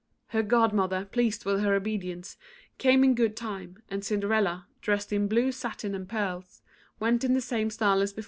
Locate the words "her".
0.29-0.41, 1.61-1.75